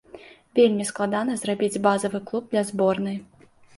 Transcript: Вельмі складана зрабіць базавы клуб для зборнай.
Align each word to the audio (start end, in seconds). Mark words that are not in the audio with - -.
Вельмі 0.59 0.87
складана 0.91 1.35
зрабіць 1.43 1.79
базавы 1.87 2.23
клуб 2.31 2.43
для 2.55 2.65
зборнай. 2.71 3.15